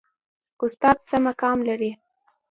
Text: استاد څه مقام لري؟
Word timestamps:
استاد 0.63 0.97
څه 1.09 1.17
مقام 1.27 1.57
لري؟ 1.67 1.91